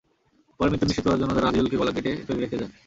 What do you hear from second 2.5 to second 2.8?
যায়।